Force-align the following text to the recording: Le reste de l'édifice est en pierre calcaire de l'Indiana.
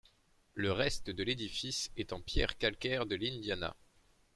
Le 0.55 0.71
reste 0.71 1.11
de 1.11 1.21
l'édifice 1.21 1.91
est 1.95 2.11
en 2.11 2.21
pierre 2.21 2.57
calcaire 2.57 3.05
de 3.05 3.15
l'Indiana. 3.15 3.75